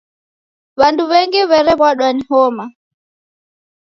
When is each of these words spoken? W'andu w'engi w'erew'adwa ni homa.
W'andu 0.79 1.03
w'engi 1.09 1.41
w'erew'adwa 1.49 2.09
ni 2.15 2.23
homa. 2.29 2.65